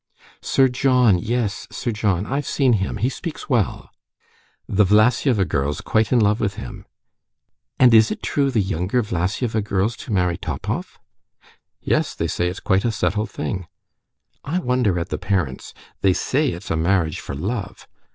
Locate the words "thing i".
13.29-14.57